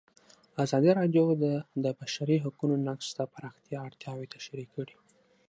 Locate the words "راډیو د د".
0.99-1.85